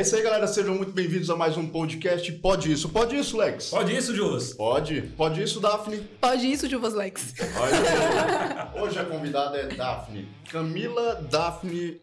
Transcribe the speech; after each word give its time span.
É 0.00 0.02
isso 0.02 0.16
aí, 0.16 0.22
galera. 0.22 0.46
Sejam 0.46 0.76
muito 0.76 0.92
bem-vindos 0.92 1.28
a 1.28 1.36
mais 1.36 1.58
um 1.58 1.68
podcast. 1.68 2.32
Pode 2.32 2.72
isso. 2.72 2.88
Pode 2.88 3.14
isso, 3.18 3.36
Lex? 3.36 3.68
Pode 3.68 3.94
isso, 3.94 4.16
Juvas? 4.16 4.54
Pode. 4.54 5.02
Pode 5.14 5.42
isso, 5.42 5.60
Daphne? 5.60 5.98
Pode 6.18 6.50
isso, 6.50 6.66
Juvas 6.70 6.94
Lex. 6.94 7.34
Olha, 7.54 8.82
hoje 8.82 8.98
a 8.98 9.04
convidada 9.04 9.58
é 9.58 9.66
Daphne. 9.66 10.26
Camila 10.50 11.16
Daphne. 11.30 12.00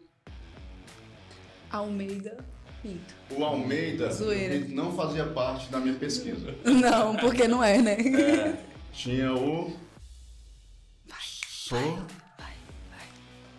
Almeida 1.72 2.36
Pinto. 2.84 3.16
O 3.32 3.44
Almeida 3.44 4.12
Zoeira. 4.12 4.64
não 4.68 4.94
fazia 4.94 5.24
parte 5.24 5.68
da 5.68 5.80
minha 5.80 5.96
pesquisa. 5.96 6.54
Não, 6.64 7.16
porque 7.16 7.48
não 7.48 7.64
é, 7.64 7.78
né? 7.78 7.94
É, 7.94 8.56
tinha 8.92 9.34
o. 9.34 9.76
Sou. 11.48 11.80
Vai, 11.80 12.54
vai, 12.92 13.06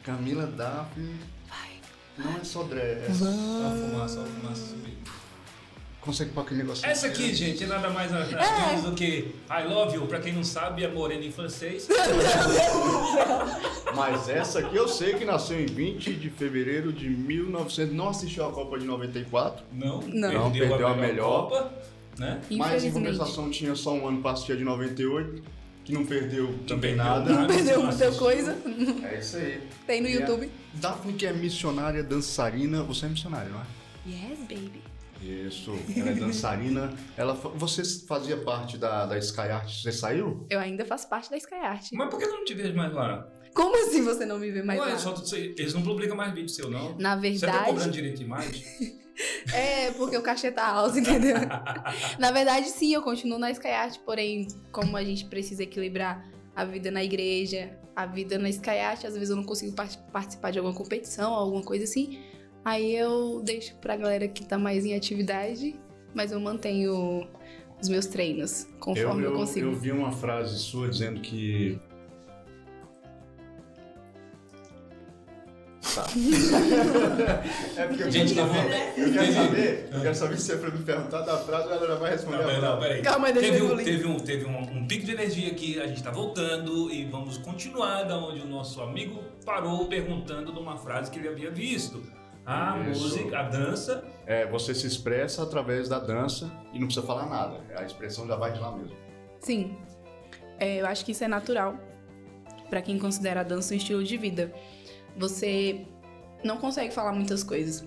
Camila 0.02 0.48
Daphne. 0.48 1.39
Não 2.24 2.38
é 2.40 2.44
só 2.44 2.64
dress. 2.64 3.18
Só 3.18 3.26
fumaça, 3.26 4.16
só 4.16 4.24
fumaça 4.24 4.62
subir. 4.68 4.98
Consegue 6.02 6.32
pôr 6.32 6.42
aquele 6.42 6.62
negócio 6.64 6.86
Essa 6.88 7.08
aqui, 7.08 7.34
gente, 7.36 7.64
é 7.64 7.68
nada 7.68 7.90
mais 7.90 8.12
nada 8.12 8.32
É. 8.34 8.68
menos 8.68 8.84
do 8.86 8.94
que 8.96 9.36
I 9.50 9.64
love 9.68 9.96
you. 9.96 10.08
Pra 10.08 10.20
quem 10.20 10.34
não 10.34 10.44
sabe, 10.44 10.84
é 10.84 10.88
morena 10.88 11.24
em 11.26 11.32
francês. 11.32 11.88
Mas 13.96 14.30
essa 14.30 14.60
aqui 14.60 14.76
eu 14.76 14.88
sei 14.88 15.14
que 15.16 15.26
nasceu 15.26 15.60
em 15.60 15.66
20 15.66 16.14
de 16.14 16.30
fevereiro 16.30 16.94
de 16.94 17.10
1900. 17.10 17.94
Não 17.94 18.10
assistiu 18.10 18.46
a 18.48 18.52
Copa 18.52 18.78
de 18.80 18.86
94. 18.86 19.64
Não, 19.74 20.00
Não. 20.02 20.52
Perdeu 20.52 20.88
a 20.88 20.96
melhor. 20.96 21.50
Copa, 21.50 21.72
né? 22.18 22.40
Mas 22.52 22.84
em 22.84 22.92
compensação 22.92 23.50
tinha 23.50 23.76
só 23.76 23.94
um 23.94 24.08
ano 24.08 24.22
pra 24.22 24.32
assistir 24.32 24.54
a 24.54 24.56
de 24.56 24.64
98. 24.64 25.42
Que 25.90 25.96
não 25.96 26.06
perdeu 26.06 26.56
também 26.68 26.96
nada. 26.96 27.34
Não 27.34 27.48
perdeu 27.48 27.82
muita 27.82 28.12
coisa. 28.12 28.56
É 29.12 29.18
isso 29.18 29.38
aí. 29.38 29.60
Tem 29.88 30.00
no 30.00 30.08
E 30.08 30.14
YouTube. 30.14 30.52
Daphne, 30.76 31.14
que 31.14 31.26
é 31.26 31.34
missionária, 31.34 32.04
dançarina. 32.04 32.84
Você 32.84 33.08
é 33.08 33.10
missionária, 33.10 33.50
não 33.50 33.60
é? 33.60 33.66
Yes, 34.08 34.38
baby. 34.42 34.84
Isso, 35.20 35.74
ela 35.98 36.12
é 36.12 36.14
dançarina. 36.14 36.94
Ela, 37.18 37.34
você 37.34 37.84
fazia 38.06 38.38
parte 38.38 38.78
da, 38.78 39.08
da 39.08 39.18
Sky 39.18 39.42
Art, 39.42 39.82
você 39.82 39.92
saiu? 39.92 40.46
Eu 40.48 40.60
ainda 40.60 40.86
faço 40.86 41.10
parte 41.10 41.32
da 41.32 41.38
Sky 41.38 41.56
Art. 41.56 41.88
Mas 41.94 42.10
por 42.12 42.20
que 42.20 42.26
eu 42.26 42.34
não 42.34 42.46
te 42.46 42.54
vejo 42.54 42.76
mais 42.76 42.94
lá? 42.94 43.28
Como 43.56 43.76
assim 43.88 44.04
você 44.04 44.28
não 44.28 44.38
me 44.38 44.52
vê 44.52 44.62
mais 44.62 44.80
Ué, 44.80 44.92
lá? 44.92 44.98
só, 45.00 45.16
eles 45.36 45.74
não 45.74 45.82
publicam 45.82 46.16
mais 46.16 46.32
vídeo 46.36 46.50
seu, 46.50 46.70
não? 46.70 46.96
Na 47.00 47.16
Você 47.16 47.40
tá 47.40 47.52
cobrando 47.52 47.66
verdade, 47.78 47.92
direito 47.92 48.18
de 48.18 48.24
imagem? 48.26 48.64
é 49.54 49.92
porque 49.92 50.18
o 50.18 50.22
cachê 50.22 50.52
tá 50.52 50.68
alto, 50.68 50.98
entendeu? 51.00 51.36
Na 52.20 52.32
verdade, 52.32 52.70
sim, 52.70 52.94
eu 52.94 53.02
continuo 53.02 53.38
na 53.40 53.52
Sky 53.52 53.68
Art, 53.70 53.98
porém, 54.06 54.48
como 54.72 54.96
a 54.98 55.04
gente 55.04 55.26
precisa 55.26 55.64
equilibrar 55.64 56.30
a 56.56 56.64
vida 56.66 56.92
na 56.92 57.04
igreja, 57.04 57.78
a 57.96 58.06
vida 58.06 58.38
na 58.38 58.50
Sky 58.50 58.80
Art, 58.80 59.06
às 59.06 59.14
vezes 59.14 59.30
eu 59.30 59.36
não 59.36 59.44
consigo 59.44 59.76
par- 59.76 59.90
participar 60.12 60.52
de 60.52 60.60
alguma 60.60 60.76
competição, 60.76 61.34
alguma 61.34 61.64
coisa 61.64 61.84
assim. 61.84 62.20
Aí 62.64 62.96
eu 62.96 63.42
deixo 63.44 63.76
pra 63.76 63.96
galera 63.96 64.28
que 64.28 64.46
tá 64.46 64.58
mais 64.58 64.86
em 64.86 64.94
atividade, 64.94 65.76
mas 66.14 66.32
eu 66.32 66.40
mantenho 66.40 67.28
os 67.82 67.88
meus 67.88 68.06
treinos 68.06 68.68
conforme 68.80 69.24
eu, 69.26 69.34
consigo. 69.34 69.68
eu 69.68 69.76
vi 69.76 69.92
uma 69.92 70.12
frase 70.12 70.60
sua 70.60 70.90
dizendo 70.90 71.22
que. 71.22 71.80
É 77.78 77.88
porque 77.88 78.04
eu 78.04 78.12
Gente, 78.12 78.34
quero 78.34 78.48
tá 78.48 78.54
saber, 78.56 78.70
bom. 78.70 79.02
eu 79.02 79.14
quero 79.14 79.34
saber, 79.34 79.90
eu 79.92 80.02
quero 80.02 80.16
saber 80.16 80.38
se 80.38 80.52
é 80.52 80.56
pra 80.58 80.72
me 80.72 80.84
perguntar 80.84 81.22
da 81.22 81.38
frase 81.38 81.68
ou 81.68 81.74
ela 81.74 81.88
já 81.88 81.96
vai 81.96 82.12
responder 82.12 82.38
Não, 82.38 82.46
peraí, 82.46 82.62
não, 82.62 82.80
peraí. 82.80 83.02
Calma, 83.02 83.32
deixa 83.32 83.52
teve 83.52 83.66
eu 83.66 83.74
um, 83.74 83.78
teve, 83.78 84.08
um, 84.08 84.18
teve 84.20 84.46
um, 84.46 84.60
um 84.78 84.88
pico 84.88 85.06
de 85.06 85.12
energia 85.12 85.52
aqui, 85.52 85.80
a 85.80 85.88
gente 85.88 86.02
tá 86.04 86.12
voltando 86.12 86.92
e 86.92 87.06
vamos 87.06 87.38
continuar 87.38 88.04
da 88.04 88.18
onde 88.18 88.42
o 88.42 88.46
nosso 88.48 88.82
amigo 88.82 89.22
parou 89.46 89.86
perguntando 89.88 90.52
de 90.52 90.60
uma 90.60 90.78
frase 90.78 91.10
que 91.12 91.20
ele 91.20 91.28
havia 91.28 91.52
visto. 91.52 92.02
A 92.46 92.80
Isso. 92.90 93.02
música, 93.04 93.40
a 93.40 93.44
dança. 93.44 94.04
É, 94.26 94.48
você 94.48 94.74
se 94.74 94.88
expressa 94.88 95.44
através 95.44 95.88
da 95.88 96.00
dança 96.00 96.52
e 96.74 96.80
não 96.80 96.88
precisa 96.88 97.06
falar 97.06 97.28
nada. 97.28 97.60
A 97.76 97.84
expressão 97.84 98.26
já 98.26 98.36
vai 98.36 98.52
de 98.54 98.60
lá 98.60 98.72
mesmo. 98.76 98.96
Sim, 99.40 99.78
É, 100.60 100.82
eu 100.82 100.86
acho 100.88 101.06
que 101.06 101.12
isso 101.12 101.24
é 101.24 101.28
natural 101.28 101.76
pra 102.70 102.82
quem 102.82 102.98
considera 102.98 103.42
a 103.42 103.44
dança 103.44 103.74
um 103.74 103.78
estilo 103.78 104.04
de 104.04 104.18
vida. 104.18 104.52
Você 105.16 105.86
não 106.44 106.58
consegue 106.58 106.94
falar 106.94 107.12
muitas 107.14 107.44
coisas. 107.44 107.84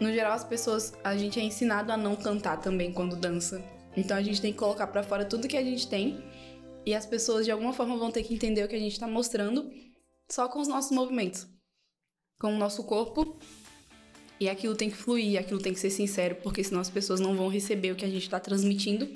No 0.00 0.12
geral, 0.12 0.32
as 0.32 0.44
pessoas, 0.44 0.94
a 1.04 1.16
gente 1.16 1.38
é 1.38 1.42
ensinado 1.42 1.92
a 1.92 1.96
não 1.96 2.16
cantar 2.16 2.56
também 2.58 2.92
quando 2.92 3.16
dança. 3.16 3.62
Então 3.96 4.16
a 4.16 4.22
gente 4.22 4.40
tem 4.40 4.52
que 4.52 4.58
colocar 4.58 4.86
pra 4.86 5.02
fora 5.02 5.24
tudo 5.24 5.48
que 5.48 5.56
a 5.56 5.62
gente 5.62 5.88
tem 5.88 6.24
e 6.86 6.94
as 6.94 7.04
pessoas 7.04 7.44
de 7.44 7.50
alguma 7.50 7.72
forma 7.72 7.96
vão 7.96 8.10
ter 8.10 8.22
que 8.22 8.34
entender 8.34 8.64
o 8.64 8.68
que 8.68 8.76
a 8.76 8.80
gente 8.80 8.98
tá 8.98 9.06
mostrando 9.06 9.70
só 10.30 10.48
com 10.48 10.60
os 10.60 10.68
nossos 10.68 10.90
movimentos, 10.92 11.46
com 12.40 12.54
o 12.54 12.58
nosso 12.58 12.84
corpo. 12.84 13.38
E 14.38 14.48
aquilo 14.48 14.74
tem 14.74 14.88
que 14.88 14.96
fluir, 14.96 15.38
aquilo 15.38 15.60
tem 15.60 15.74
que 15.74 15.78
ser 15.78 15.90
sincero, 15.90 16.36
porque 16.36 16.64
senão 16.64 16.80
as 16.80 16.88
pessoas 16.88 17.20
não 17.20 17.36
vão 17.36 17.48
receber 17.48 17.92
o 17.92 17.96
que 17.96 18.06
a 18.06 18.08
gente 18.08 18.30
tá 18.30 18.40
transmitindo 18.40 19.06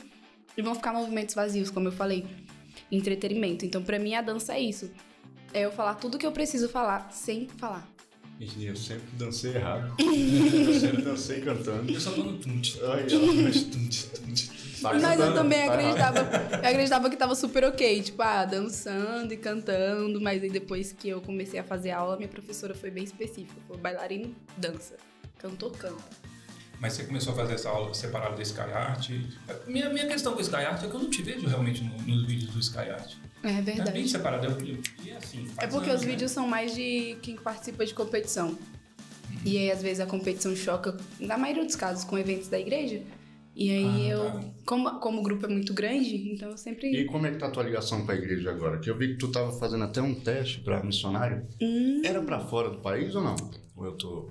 e 0.55 0.61
vão 0.61 0.75
ficar 0.75 0.93
movimentos 0.93 1.35
vazios, 1.35 1.71
como 1.71 1.89
eu 1.89 1.93
falei. 1.93 2.27
Entretenimento. 2.93 3.65
Então, 3.65 3.83
pra 3.83 3.99
mim, 3.99 4.15
a 4.15 4.21
dança 4.21 4.55
é 4.55 4.61
isso. 4.61 4.91
É 5.55 5.65
eu 5.65 5.73
falar 5.73 5.95
tudo 5.95 6.19
que 6.19 6.27
eu 6.27 6.33
preciso 6.33 6.69
falar 6.69 7.11
sem 7.11 7.49
falar. 7.49 7.94
Eu 8.61 8.77
sempre 8.77 9.07
dancei 9.15 9.55
errado. 9.55 9.95
eu 10.01 10.81
sempre 10.81 11.03
dancei 11.03 11.41
cantando. 11.41 11.93
Eu 11.93 12.01
só 12.01 12.11
tô 12.13 12.23
no 12.23 12.39
tunte. 12.39 12.79
Mas 14.83 15.03
eu 15.03 15.09
cantando? 15.11 15.35
também 15.35 15.59
Tá 15.67 15.83
errado. 15.83 16.19
acreditava, 16.19 16.57
eu 16.63 16.69
acreditava 16.71 17.11
que 17.11 17.17
tava 17.17 17.35
super 17.35 17.65
ok, 17.65 18.03
tipo, 18.03 18.23
ah, 18.23 18.45
dançando 18.45 19.33
e 19.33 19.37
cantando, 19.37 20.21
mas 20.21 20.43
aí 20.43 20.51
depois 20.51 20.93
que 20.93 21.09
eu 21.09 21.21
comecei 21.23 21.59
a 21.59 21.65
fazer 21.65 21.91
aula, 21.91 22.17
minha 22.17 22.29
professora 22.29 22.75
foi 22.75 22.91
bem 22.91 23.05
específica. 23.05 23.61
Foi 23.67 23.79
bailarino, 23.79 24.35
dança. 24.59 24.97
Cantor, 25.39 25.73
canta. 25.73 26.24
Mas 26.85 26.93
você 26.93 27.05
começou 27.05 27.33
a 27.33 27.37
fazer 27.37 27.55
essa 27.55 27.71
aula 27.71 27.95
separada 27.95 28.37
da 28.37 28.43
Sky 28.43 28.61
Art. 28.61 29.09
Minha, 29.67 29.89
minha 29.89 30.07
questão 30.07 30.35
com 30.35 30.39
o 30.39 30.43
Sky 30.43 30.57
Art 30.57 30.85
é 30.85 30.87
que 30.87 30.93
eu 30.95 31.01
não 31.01 31.09
te 31.09 31.23
vejo 31.23 31.47
realmente 31.47 31.83
no- 31.83 31.97
nos 32.03 32.27
vídeos 32.27 32.51
do 32.53 32.61
Sky 32.61 32.91
Art. 32.91 33.15
É 33.43 33.49
É 33.49 33.53
bem 33.63 33.77
verdade. 33.77 34.07
separado. 34.07 34.47
Eu, 34.49 34.67
eu, 34.67 34.79
e 35.03 35.11
assim, 35.13 35.47
É 35.57 35.67
porque 35.67 35.89
anos, 35.89 36.03
os 36.03 36.07
né? 36.07 36.13
vídeos 36.13 36.31
são 36.31 36.47
mais 36.47 36.75
de 36.75 37.17
quem 37.23 37.37
participa 37.37 37.87
de 37.87 37.95
competição. 37.95 38.59
E 39.47 39.57
aí, 39.57 39.71
às 39.71 39.81
vezes, 39.81 39.99
a 40.01 40.05
competição 40.05 40.55
choca, 40.55 40.95
na 41.19 41.39
maioria 41.39 41.65
dos 41.65 41.75
casos, 41.75 42.05
com 42.05 42.19
eventos 42.19 42.49
da 42.49 42.61
igreja. 42.61 43.01
E 43.57 43.71
aí, 43.71 44.11
Ah, 44.11 44.15
eu, 44.15 44.25
tá. 44.33 44.41
como, 44.67 45.01
como 45.01 45.21
o 45.21 45.23
grupo 45.23 45.47
é 45.47 45.49
muito 45.49 45.73
grande, 45.73 46.33
então 46.35 46.51
eu 46.51 46.59
sempre. 46.59 46.89
E 46.95 47.07
como 47.07 47.27
é 47.27 47.31
que 47.31 47.39
tá 47.39 47.47
a 47.47 47.51
tua 47.51 47.63
ligação 47.63 48.05
com 48.05 48.13
a 48.13 48.15
igreja 48.15 48.51
agora? 48.51 48.79
Que 48.79 48.91
eu 48.91 48.99
vi 48.99 49.09
que 49.13 49.17
tu 49.17 49.29
tava 49.33 49.51
fazendo 49.59 49.85
até 49.85 50.03
um 50.03 50.15
teste 50.21 50.61
pra 50.61 50.83
missionário. 50.85 51.47
Hum, 51.63 52.03
Era 52.05 52.21
pra 52.21 52.41
fora 52.41 52.69
do 52.69 52.81
país 52.83 53.15
ou 53.15 53.23
não? 53.23 53.37
Ou 53.75 53.87
eu 53.87 53.93
tô... 53.93 54.29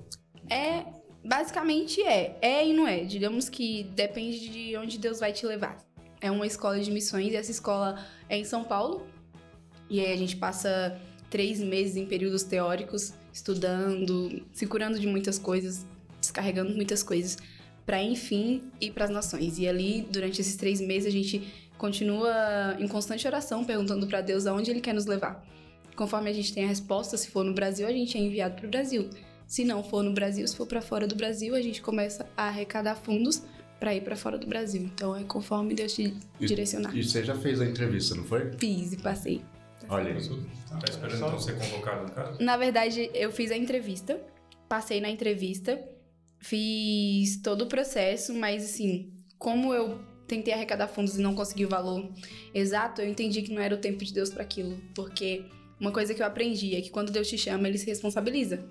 é. 0.51 1.01
Basicamente 1.23 2.01
é. 2.01 2.37
É 2.41 2.67
e 2.67 2.73
não 2.73 2.87
é. 2.87 3.03
Digamos 3.03 3.49
que 3.49 3.83
depende 3.95 4.49
de 4.49 4.77
onde 4.77 4.97
Deus 4.97 5.19
vai 5.19 5.31
te 5.31 5.45
levar. 5.45 5.77
É 6.19 6.29
uma 6.29 6.45
escola 6.45 6.79
de 6.79 6.91
missões 6.91 7.31
e 7.31 7.35
essa 7.35 7.51
escola 7.51 8.03
é 8.29 8.37
em 8.37 8.43
São 8.43 8.63
Paulo. 8.63 9.07
E 9.89 9.99
aí 9.99 10.11
a 10.11 10.17
gente 10.17 10.35
passa 10.35 10.99
três 11.29 11.59
meses 11.59 11.95
em 11.95 12.05
períodos 12.05 12.43
teóricos, 12.43 13.13
estudando, 13.33 14.43
se 14.51 14.65
curando 14.67 14.99
de 14.99 15.07
muitas 15.07 15.37
coisas, 15.39 15.85
descarregando 16.19 16.73
muitas 16.73 17.03
coisas, 17.03 17.37
para 17.85 18.01
enfim 18.01 18.63
ir 18.79 18.91
para 18.91 19.05
as 19.05 19.09
nações. 19.09 19.57
E 19.59 19.67
ali, 19.67 20.07
durante 20.09 20.41
esses 20.41 20.55
três 20.55 20.79
meses, 20.79 21.07
a 21.07 21.11
gente 21.11 21.41
continua 21.77 22.77
em 22.79 22.87
constante 22.87 23.27
oração, 23.27 23.63
perguntando 23.63 24.07
para 24.07 24.21
Deus 24.21 24.45
aonde 24.45 24.71
Ele 24.71 24.81
quer 24.81 24.93
nos 24.93 25.05
levar. 25.05 25.45
Conforme 25.95 26.29
a 26.29 26.33
gente 26.33 26.53
tem 26.53 26.63
a 26.63 26.67
resposta, 26.67 27.17
se 27.17 27.29
for 27.29 27.43
no 27.43 27.53
Brasil, 27.53 27.85
a 27.85 27.91
gente 27.91 28.17
é 28.17 28.21
enviado 28.21 28.55
para 28.55 28.65
o 28.65 28.69
Brasil. 28.69 29.09
Se 29.47 29.63
não 29.63 29.83
for 29.83 30.03
no 30.03 30.13
Brasil, 30.13 30.47
se 30.47 30.55
for 30.55 30.65
para 30.65 30.81
fora 30.81 31.05
do 31.07 31.15
Brasil, 31.15 31.53
a 31.55 31.61
gente 31.61 31.81
começa 31.81 32.25
a 32.35 32.47
arrecadar 32.47 32.95
fundos 32.95 33.43
para 33.79 33.93
ir 33.93 34.01
para 34.01 34.15
fora 34.15 34.37
do 34.37 34.47
Brasil. 34.47 34.81
Então 34.83 35.15
é 35.15 35.23
conforme 35.23 35.73
Deus 35.73 35.93
te 35.93 36.13
E- 36.39 36.45
direcionar. 36.45 36.95
E 36.95 37.03
você 37.03 37.23
já 37.23 37.35
fez 37.35 37.59
a 37.61 37.65
entrevista, 37.65 38.15
não 38.15 38.23
foi? 38.23 38.51
Fiz 38.57 38.93
e 38.93 38.97
passei. 38.97 39.41
Olha 39.89 40.13
aí. 40.13 40.27
Tá 40.69 40.79
esperando 40.89 41.15
então 41.17 41.39
ser 41.39 41.57
convocado 41.59 42.03
no 42.07 42.11
caso? 42.11 42.41
Na 42.41 42.55
verdade, 42.57 43.09
eu 43.13 43.31
fiz 43.31 43.51
a 43.51 43.57
entrevista, 43.57 44.19
passei 44.69 45.01
na 45.01 45.09
entrevista, 45.09 45.79
fiz 46.39 47.37
todo 47.41 47.63
o 47.63 47.67
processo, 47.67 48.33
mas 48.33 48.63
assim, 48.63 49.11
como 49.37 49.73
eu 49.73 49.99
tentei 50.27 50.53
arrecadar 50.53 50.87
fundos 50.87 51.17
e 51.17 51.21
não 51.21 51.35
consegui 51.35 51.65
o 51.65 51.69
valor 51.69 52.09
exato, 52.53 53.01
eu 53.01 53.09
entendi 53.09 53.41
que 53.41 53.51
não 53.53 53.61
era 53.61 53.75
o 53.75 53.77
tempo 53.77 54.03
de 54.03 54.13
Deus 54.13 54.29
para 54.29 54.41
aquilo, 54.43 54.77
porque 54.95 55.43
uma 55.79 55.91
coisa 55.91 56.13
que 56.13 56.21
eu 56.21 56.25
aprendi 56.25 56.75
é 56.75 56.81
que 56.81 56.89
quando 56.89 57.11
Deus 57.11 57.27
te 57.27 57.37
chama, 57.37 57.67
ele 57.67 57.77
se 57.77 57.85
responsabiliza. 57.85 58.65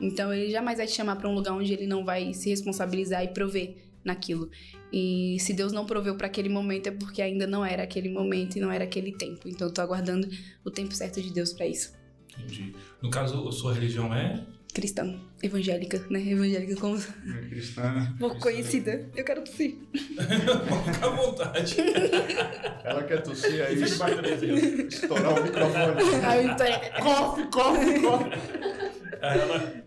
Então 0.00 0.32
ele 0.32 0.50
jamais 0.50 0.78
vai 0.78 0.86
te 0.86 0.92
chamar 0.92 1.16
para 1.16 1.28
um 1.28 1.34
lugar 1.34 1.52
onde 1.54 1.72
ele 1.72 1.86
não 1.86 2.04
vai 2.04 2.32
se 2.34 2.48
responsabilizar 2.50 3.24
e 3.24 3.28
prover 3.28 3.76
naquilo. 4.04 4.50
E 4.92 5.36
se 5.40 5.52
Deus 5.52 5.72
não 5.72 5.84
proveu 5.84 6.16
para 6.16 6.26
aquele 6.26 6.48
momento 6.48 6.86
é 6.88 6.92
porque 6.92 7.20
ainda 7.20 7.46
não 7.46 7.64
era 7.64 7.82
aquele 7.82 8.08
momento 8.08 8.56
e 8.56 8.60
não 8.60 8.70
era 8.70 8.84
aquele 8.84 9.12
tempo. 9.12 9.48
Então 9.48 9.66
eu 9.68 9.72
tô 9.74 9.80
aguardando 9.80 10.28
o 10.64 10.70
tempo 10.70 10.94
certo 10.94 11.20
de 11.20 11.32
Deus 11.32 11.52
para 11.52 11.66
isso. 11.66 11.92
Entendi. 12.38 12.72
No 13.02 13.10
caso, 13.10 13.48
a 13.48 13.52
sua 13.52 13.72
religião 13.74 14.14
é? 14.14 14.44
cristã, 14.74 15.18
evangélica, 15.42 16.04
né? 16.10 16.20
Evangélica 16.20 16.76
como 16.78 16.98
Cristã. 17.48 18.14
pouco 18.18 18.38
conhecida. 18.38 19.08
Eu 19.16 19.24
quero 19.24 19.42
tossir. 19.42 19.74
Fica 19.94 21.06
à 21.06 21.08
vontade. 21.08 21.76
Ela 22.84 23.02
quer 23.04 23.22
tossir 23.22 23.64
aí, 23.64 23.74
mesa. 23.76 24.06
estourar 24.86 25.32
o 25.40 25.42
microfone. 25.42 26.24
Aí 26.26 26.46
eu 26.46 26.56
tô- 26.56 27.02
Cofe, 27.02 27.42
cofe, 27.46 28.00
cofe. 28.00 28.30
Aí 29.22 29.82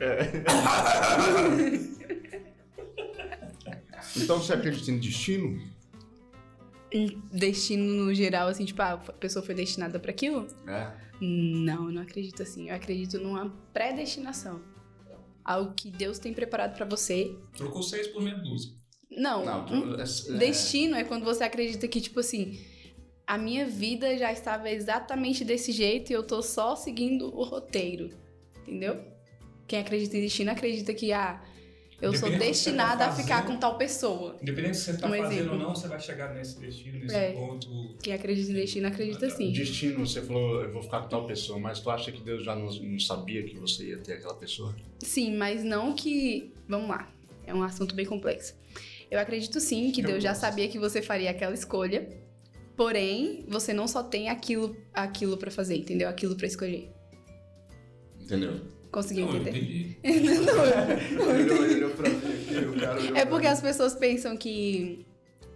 ela. 0.00 0.16
Então 4.16 4.38
você 4.40 4.52
acredita 4.54 4.90
em 4.90 4.98
destino? 4.98 5.60
Destino 7.32 8.04
no 8.04 8.14
geral, 8.14 8.48
assim, 8.48 8.64
tipo, 8.64 8.80
ah, 8.80 8.92
a 8.92 9.12
pessoa 9.12 9.44
foi 9.44 9.54
destinada 9.54 9.98
pra 9.98 10.10
aquilo? 10.10 10.46
É. 10.66 10.92
Não, 11.20 11.86
eu 11.86 11.92
não 11.92 12.02
acredito 12.02 12.42
assim. 12.42 12.68
Eu 12.70 12.76
acredito 12.76 13.18
numa 13.18 13.50
predestinação. 13.72 14.62
Algo 15.44 15.74
que 15.74 15.90
Deus 15.90 16.18
tem 16.18 16.32
preparado 16.32 16.76
pra 16.76 16.86
você. 16.86 17.36
Trocou 17.56 17.82
seis 17.82 18.06
por 18.08 18.22
meia 18.22 18.36
dúzia. 18.38 18.72
Não, 19.10 19.44
Não, 19.44 19.62
um 19.62 19.66
tu- 19.94 20.00
é- 20.00 20.38
destino 20.38 20.96
é 20.96 21.04
quando 21.04 21.24
você 21.24 21.44
acredita 21.44 21.86
que, 21.86 22.00
tipo 22.00 22.20
assim, 22.20 22.58
a 23.26 23.36
minha 23.38 23.66
vida 23.66 24.16
já 24.18 24.32
estava 24.32 24.70
exatamente 24.70 25.44
desse 25.44 25.72
jeito 25.72 26.10
e 26.10 26.14
eu 26.14 26.22
tô 26.22 26.42
só 26.42 26.74
seguindo 26.74 27.26
o 27.34 27.42
roteiro. 27.44 28.10
Entendeu? 28.62 29.00
Quem 29.66 29.78
acredita 29.80 30.16
em 30.16 30.20
destino 30.20 30.50
acredita 30.50 30.94
que, 30.94 31.12
ah, 31.12 31.42
eu 32.00 32.14
sou 32.14 32.30
tá 32.30 32.36
destinada 32.38 33.06
a 33.06 33.12
ficar 33.12 33.46
com 33.46 33.56
tal 33.56 33.76
pessoa. 33.78 34.36
Independente 34.42 34.76
se 34.76 34.84
você 34.92 34.96
tá 34.98 35.06
Um 35.06 35.10
fazendo 35.10 35.32
exemplo. 35.32 35.52
ou 35.52 35.58
não, 35.58 35.74
você 35.74 35.88
vai 35.88 35.98
chegar 35.98 36.34
nesse 36.34 36.60
destino, 36.60 36.98
nesse 36.98 37.14
É. 37.14 37.32
ponto. 37.32 37.96
Quem 38.02 38.12
acredita 38.12 38.50
em 38.50 38.54
destino 38.54 38.86
acredita 38.86 39.28
sim. 39.30 39.50
Destino, 39.52 40.06
você 40.06 40.20
falou, 40.22 40.62
eu 40.62 40.72
vou 40.72 40.82
ficar 40.82 41.00
com 41.02 41.08
tal 41.08 41.26
pessoa, 41.26 41.58
mas 41.58 41.80
tu 41.80 41.90
acha 41.90 42.12
que 42.12 42.20
Deus 42.20 42.44
já 42.44 42.54
não, 42.54 42.70
não 42.70 42.98
sabia 43.00 43.42
que 43.42 43.56
você 43.56 43.84
ia 43.88 43.98
ter 43.98 44.14
aquela 44.14 44.34
pessoa? 44.34 44.74
Sim, 45.00 45.36
mas 45.36 45.64
não 45.64 45.94
que. 45.94 46.52
Vamos 46.68 46.88
lá. 46.88 47.10
É 47.46 47.54
um 47.54 47.62
assunto 47.62 47.94
bem 47.94 48.04
complexo. 48.04 48.54
Eu 49.10 49.18
acredito 49.20 49.58
sim 49.60 49.90
que 49.90 50.00
Eu 50.02 50.06
Deus 50.06 50.22
já 50.22 50.30
gosto. 50.30 50.40
sabia 50.42 50.68
que 50.68 50.78
você 50.78 51.00
faria 51.00 51.30
aquela 51.30 51.54
escolha. 51.54 52.08
Porém, 52.76 53.44
você 53.48 53.72
não 53.72 53.88
só 53.88 54.02
tem 54.02 54.28
aquilo, 54.28 54.76
aquilo 54.92 55.36
para 55.38 55.50
fazer, 55.50 55.76
entendeu? 55.76 56.08
Aquilo 56.10 56.36
pra 56.36 56.46
escolher. 56.46 56.90
Entendeu? 58.20 58.60
Conseguiu 58.96 59.26
Não, 59.26 59.34
eu 59.34 59.40
entender? 59.42 59.58
entendi. 59.60 59.98
Ele 60.02 61.52
olhou 61.52 61.90
pra 61.90 62.08
mim 62.08 62.16
aqui, 62.16 62.64
o 62.64 62.80
cara 62.80 62.98
olhou 62.98 63.14
É 63.14 63.26
porque 63.26 63.46
as 63.46 63.60
pessoas 63.60 63.94
pensam 63.94 64.34
que 64.38 65.04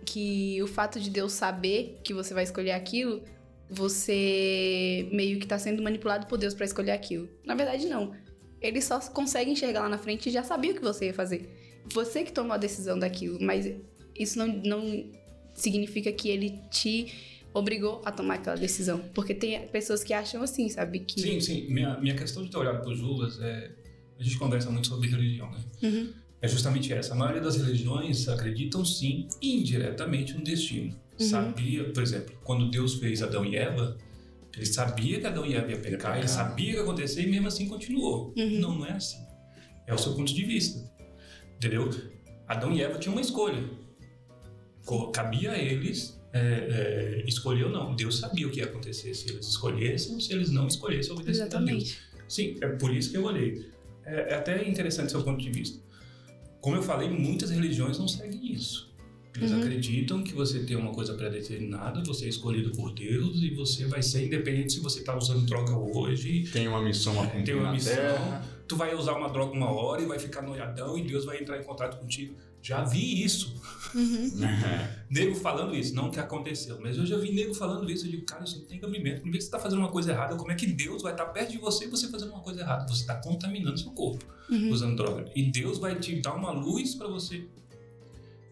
que 0.05 0.63
o 0.63 0.67
fato 0.67 1.01
de 1.01 1.09
Deus 1.09 1.33
saber 1.33 2.01
que 2.05 2.13
você 2.13 2.35
vai 2.35 2.45
escolher 2.45 2.73
aquilo, 2.73 3.23
você 3.67 5.09
meio 5.11 5.39
que 5.39 5.47
tá 5.47 5.59
sendo 5.59 5.83
manipulado 5.83 6.27
por 6.27 6.37
Deus 6.37 6.53
pra 6.53 6.67
escolher 6.67 6.91
aquilo. 6.91 7.31
Na 7.43 7.55
verdade, 7.55 7.87
não. 7.87 8.13
Ele 8.61 8.83
só 8.83 9.01
consegue 9.01 9.51
enxergar 9.51 9.81
lá 9.81 9.89
na 9.89 9.97
frente 9.97 10.29
e 10.29 10.33
já 10.33 10.43
sabia 10.43 10.73
o 10.73 10.75
que 10.75 10.83
você 10.83 11.07
ia 11.07 11.15
fazer. 11.15 11.49
Você 11.95 12.23
que 12.25 12.33
tomou 12.33 12.53
a 12.53 12.59
decisão 12.59 12.99
daquilo, 12.99 13.39
mas 13.41 13.73
isso 14.19 14.39
não, 14.39 14.49
não 14.49 15.11
significa 15.55 16.13
que 16.13 16.29
ele 16.29 16.61
te 16.71 17.40
obrigou 17.53 18.01
a 18.05 18.13
tomar 18.13 18.35
aquela 18.35 18.57
decisão. 18.57 19.01
Porque 19.15 19.35
tem 19.35 19.67
pessoas 19.69 20.03
que 20.05 20.13
acham 20.13 20.43
assim, 20.43 20.69
sabe? 20.69 21.01
Que... 21.01 21.21
Sim, 21.21 21.41
sim. 21.41 21.67
Minha, 21.69 21.99
minha 21.99 22.15
questão 22.17 22.43
de 22.45 22.51
ter 22.51 22.57
olhado 22.59 22.81
para 22.83 22.91
o 22.91 22.95
Julas 22.95 23.41
é. 23.41 23.71
A 24.19 24.23
gente 24.23 24.37
conversa 24.39 24.71
muito 24.71 24.87
sobre 24.89 25.09
religião, 25.09 25.51
né? 25.51 25.59
Uhum. 25.83 26.13
É 26.43 26.47
justamente 26.49 26.93
essa. 26.93 27.13
A 27.13 27.17
maioria 27.17 27.41
das 27.41 27.57
religiões 27.57 28.29
acreditam 28.29 28.85
sim, 28.85 29.27
indiretamente, 29.41 30.35
no 30.35 30.43
destino. 30.45 30.95
Uhum. 31.19 31.27
Sabia, 31.27 31.85
por 31.85 32.03
exemplo, 32.03 32.35
quando 32.45 32.71
Deus 32.71 32.95
fez 32.97 33.23
Adão 33.23 33.45
e 33.47 33.57
Eva, 33.57 33.97
ele 34.55 34.67
sabia 34.67 35.21
que 35.21 35.27
Adão 35.27 35.47
e 35.47 35.55
Eva 35.55 35.71
ia 35.71 35.79
pecar, 35.79 36.19
ele 36.19 36.29
sabia 36.29 36.71
que 36.73 36.77
ia 36.77 36.83
acontecer 36.83 37.23
e 37.23 37.31
mesmo 37.31 37.49
assim 37.49 37.67
continuou. 37.67 38.35
Uhum. 38.37 38.61
Não, 38.61 38.79
não 38.79 38.87
é 38.87 38.93
assim. 38.93 39.19
É 39.87 39.95
o 39.95 39.99
seu 39.99 40.15
ponto 40.15 40.35
de 40.35 40.45
vista. 40.45 40.87
Entendeu? 41.57 41.89
Adão 42.47 42.73
e 42.73 42.83
Eva 42.83 42.99
tinham 42.99 43.15
uma 43.15 43.23
escolha. 43.23 43.65
Co- 44.85 45.11
Cabia 45.13 45.53
a 45.53 45.59
eles 45.59 46.20
é, 46.33 46.41
é, 46.41 47.25
escolher 47.27 47.65
ou 47.65 47.71
não. 47.71 47.95
Deus 47.95 48.19
sabia 48.19 48.47
o 48.47 48.51
que 48.51 48.59
ia 48.61 48.65
acontecer 48.67 49.15
se 49.15 49.31
eles 49.31 49.47
escolhessem 49.47 50.15
ou 50.15 50.21
se 50.21 50.33
eles 50.33 50.51
não 50.51 50.67
escolhessem 50.67 51.13
obedecer 51.13 51.43
a 51.43 51.47
Deus. 51.47 51.55
Exatamente. 51.61 51.99
Sim, 52.29 52.57
é 52.61 52.69
por 52.69 52.95
isso 52.95 53.11
que 53.11 53.17
eu 53.17 53.25
olhei. 53.25 53.69
É, 54.05 54.33
é 54.33 54.35
até 54.35 54.67
interessante 54.69 55.11
seu 55.11 55.23
ponto 55.23 55.43
de 55.43 55.51
vista. 55.51 55.79
Como 56.61 56.77
eu 56.77 56.83
falei, 56.83 57.09
muitas 57.09 57.51
religiões 57.51 57.99
não 57.99 58.07
seguem 58.07 58.53
isso. 58.53 58.91
Eles 59.37 59.53
Uhum. 59.53 59.61
acreditam 59.61 60.23
que 60.25 60.35
você 60.35 60.59
tem 60.61 60.77
uma 60.77 60.93
coisa 60.93 61.15
pré-determinada, 61.15 62.03
você 62.05 62.27
é 62.27 62.29
escolhido 62.29 62.73
por 62.73 62.93
Deus 62.93 63.41
e 63.43 63.51
você 63.55 63.87
vai 63.87 64.03
ser 64.03 64.27
independente 64.27 64.73
se 64.73 64.81
você 64.81 65.01
está 65.01 65.17
usando 65.17 65.47
droga 65.47 65.73
hoje, 65.77 66.49
Tem 66.53 66.67
uma 66.67 66.83
missão 66.83 67.21
a 67.23 67.27
cumprir 67.27 67.45
tem 67.45 67.55
uma 67.55 67.65
na 67.65 67.73
missão, 67.73 67.95
Terra. 67.95 68.45
Tu 68.71 68.77
vai 68.77 68.95
usar 68.95 69.15
uma 69.15 69.29
droga 69.29 69.53
uma 69.53 69.69
hora 69.71 70.01
e 70.01 70.07
vai 70.07 70.17
ficar 70.19 70.43
noiadão 70.43 70.97
e 70.97 71.03
Deus 71.03 71.25
vai 71.25 71.41
entrar 71.43 71.59
em 71.59 71.65
contato 71.65 71.99
contigo. 71.99 72.35
Já 72.63 72.85
vi 72.85 73.25
isso. 73.25 73.61
Uhum. 73.95 74.31
Nego 75.11 75.35
falando 75.35 75.75
isso, 75.75 75.93
não 75.95 76.09
que 76.11 76.21
aconteceu, 76.21 76.79
mas 76.81 76.97
eu 76.97 77.05
já 77.05 77.17
vi 77.17 77.33
nego 77.33 77.53
falando 77.53 77.91
isso. 77.91 78.07
Eu 78.07 78.11
digo, 78.13 78.25
cara, 78.25 78.45
isso 78.45 78.59
não 78.61 78.67
tem 78.67 78.79
cabimento. 78.79 79.23
Primeiro 79.23 79.39
que 79.39 79.43
você 79.43 79.49
está 79.49 79.59
fazendo 79.59 79.81
uma 79.81 79.89
coisa 79.89 80.13
errada, 80.13 80.37
como 80.37 80.53
é 80.53 80.55
que 80.55 80.67
Deus 80.67 81.03
vai 81.03 81.11
estar 81.13 81.27
perto 81.27 81.51
de 81.51 81.59
você 81.59 81.87
e 81.87 81.89
você 81.89 82.07
fazendo 82.09 82.31
uma 82.33 82.41
coisa 82.43 82.61
errada? 82.61 82.87
Você 82.87 83.01
está 83.01 83.17
contaminando 83.17 83.77
seu 83.79 83.91
corpo 83.91 84.25
Uhum. 84.49 84.71
usando 84.71 84.95
droga. 84.97 85.31
E 85.35 85.43
Deus 85.51 85.79
vai 85.79 85.99
te 85.99 86.21
dar 86.21 86.35
uma 86.35 86.51
luz 86.53 86.95
para 86.95 87.09
você. 87.09 87.45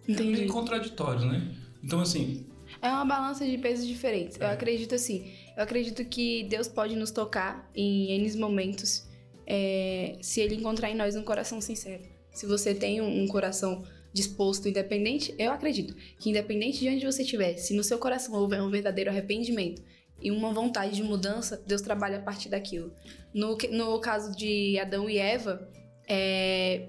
É 0.08 0.12
Entendi. 0.12 0.30
meio 0.32 0.48
contraditório, 0.52 1.24
né? 1.26 1.54
Então, 1.84 2.00
assim, 2.00 2.44
É 2.82 2.88
uma 2.90 3.04
balança 3.04 3.46
de 3.46 3.56
pesos 3.58 3.86
diferentes. 3.86 4.38
Eu 4.38 4.46
É. 4.46 4.52
acredito 4.52 4.94
assim. 4.94 5.32
Eu 5.56 5.62
acredito 5.64 6.04
que 6.04 6.44
Deus 6.44 6.68
pode 6.68 6.94
nos 6.96 7.10
tocar 7.10 7.68
em 7.74 8.10
N 8.12 8.36
momentos 8.36 9.07
é, 9.48 10.18
se 10.20 10.40
Ele 10.42 10.54
encontrar 10.54 10.90
em 10.90 10.94
nós 10.94 11.16
um 11.16 11.24
coração 11.24 11.58
sincero. 11.60 12.04
Se 12.32 12.44
você 12.44 12.74
tem 12.74 13.00
um, 13.00 13.22
um 13.22 13.26
coração 13.26 13.82
disposto, 14.12 14.68
independente, 14.68 15.34
eu 15.38 15.50
acredito 15.50 15.94
que 16.18 16.28
independente 16.28 16.80
de 16.80 16.88
onde 16.88 17.04
você 17.04 17.22
estiver, 17.22 17.56
se 17.56 17.74
no 17.74 17.82
seu 17.82 17.98
coração 17.98 18.34
houver 18.34 18.62
um 18.62 18.70
verdadeiro 18.70 19.10
arrependimento 19.10 19.82
e 20.20 20.30
uma 20.30 20.52
vontade 20.52 20.94
de 20.94 21.02
mudança, 21.02 21.62
Deus 21.66 21.80
trabalha 21.80 22.18
a 22.18 22.22
partir 22.22 22.48
daquilo. 22.48 22.92
No, 23.32 23.56
no 23.70 23.98
caso 24.00 24.36
de 24.36 24.78
Adão 24.78 25.08
e 25.08 25.16
Eva, 25.16 25.66
é, 26.06 26.88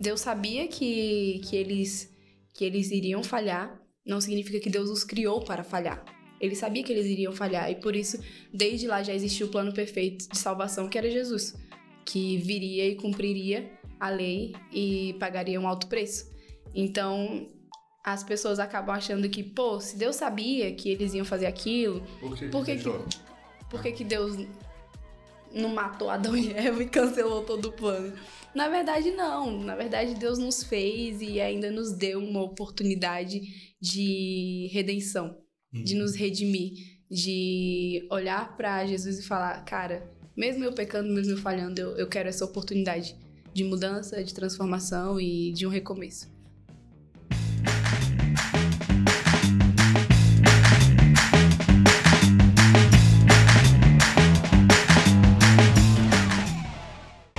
Deus 0.00 0.20
sabia 0.20 0.66
que, 0.66 1.40
que, 1.44 1.56
eles, 1.56 2.10
que 2.54 2.64
eles 2.64 2.90
iriam 2.90 3.22
falhar, 3.22 3.80
não 4.06 4.20
significa 4.20 4.60
que 4.60 4.70
Deus 4.70 4.88
os 4.88 5.04
criou 5.04 5.44
para 5.44 5.64
falhar. 5.64 6.04
Ele 6.44 6.54
sabia 6.54 6.82
que 6.82 6.92
eles 6.92 7.06
iriam 7.06 7.32
falhar 7.32 7.70
e 7.70 7.76
por 7.76 7.96
isso, 7.96 8.18
desde 8.52 8.86
lá 8.86 9.02
já 9.02 9.14
existia 9.14 9.46
o 9.46 9.48
plano 9.48 9.72
perfeito 9.72 10.28
de 10.28 10.36
salvação 10.38 10.88
que 10.88 10.98
era 10.98 11.10
Jesus, 11.10 11.54
que 12.04 12.36
viria 12.38 12.86
e 12.88 12.94
cumpriria 12.96 13.70
a 13.98 14.10
lei 14.10 14.54
e 14.72 15.14
pagaria 15.18 15.60
um 15.60 15.66
alto 15.66 15.86
preço. 15.86 16.30
Então, 16.74 17.48
as 18.04 18.22
pessoas 18.22 18.58
acabam 18.58 18.94
achando 18.94 19.28
que, 19.28 19.42
pô, 19.42 19.80
se 19.80 19.96
Deus 19.96 20.16
sabia 20.16 20.74
que 20.74 20.90
eles 20.90 21.14
iam 21.14 21.24
fazer 21.24 21.46
aquilo, 21.46 22.02
Por 22.20 22.36
que, 22.36 22.48
Por 22.48 22.64
que 22.64 22.74
deixou? 22.74 23.04
por 23.70 23.82
que, 23.82 23.92
que 23.92 24.04
Deus 24.04 24.36
não 25.52 25.70
matou 25.70 26.10
Adão 26.10 26.36
e 26.36 26.52
Eva 26.52 26.82
e 26.82 26.88
cancelou 26.88 27.42
todo 27.42 27.66
o 27.66 27.72
plano? 27.72 28.12
Na 28.54 28.68
verdade, 28.68 29.10
não. 29.12 29.60
Na 29.62 29.74
verdade, 29.74 30.14
Deus 30.14 30.38
nos 30.38 30.62
fez 30.62 31.20
e 31.22 31.40
ainda 31.40 31.70
nos 31.70 31.92
deu 31.92 32.20
uma 32.20 32.42
oportunidade 32.42 33.40
de 33.80 34.68
redenção, 34.72 35.38
de 35.82 35.94
nos 35.94 36.14
redimir, 36.14 37.00
de 37.10 38.06
olhar 38.10 38.56
pra 38.56 38.86
Jesus 38.86 39.18
e 39.18 39.22
falar: 39.22 39.64
cara, 39.64 40.08
mesmo 40.36 40.64
eu 40.64 40.72
pecando, 40.72 41.12
mesmo 41.12 41.32
eu 41.32 41.38
falhando, 41.38 41.80
eu, 41.80 41.96
eu 41.96 42.08
quero 42.08 42.28
essa 42.28 42.44
oportunidade 42.44 43.16
de 43.52 43.64
mudança, 43.64 44.22
de 44.22 44.34
transformação 44.34 45.20
e 45.20 45.52
de 45.52 45.66
um 45.66 45.70
recomeço. 45.70 46.33